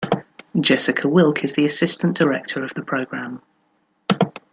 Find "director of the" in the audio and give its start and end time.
2.17-2.81